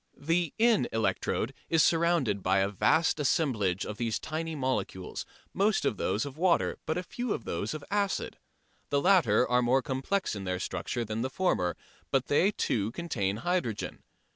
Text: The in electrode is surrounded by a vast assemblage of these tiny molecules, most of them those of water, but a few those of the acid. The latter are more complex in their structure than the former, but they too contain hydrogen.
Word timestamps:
The 0.17 0.51
in 0.57 0.87
electrode 0.91 1.53
is 1.69 1.83
surrounded 1.83 2.41
by 2.41 2.57
a 2.57 2.69
vast 2.69 3.19
assemblage 3.19 3.85
of 3.85 3.97
these 3.97 4.17
tiny 4.17 4.55
molecules, 4.55 5.27
most 5.53 5.85
of 5.85 5.97
them 5.97 6.07
those 6.07 6.25
of 6.25 6.39
water, 6.39 6.79
but 6.87 6.97
a 6.97 7.03
few 7.03 7.37
those 7.37 7.75
of 7.75 7.81
the 7.81 7.93
acid. 7.93 8.39
The 8.89 8.99
latter 8.99 9.47
are 9.47 9.61
more 9.61 9.83
complex 9.83 10.35
in 10.35 10.43
their 10.43 10.59
structure 10.59 11.05
than 11.05 11.21
the 11.21 11.29
former, 11.29 11.77
but 12.09 12.29
they 12.29 12.49
too 12.49 12.89
contain 12.93 13.37
hydrogen. 13.45 14.01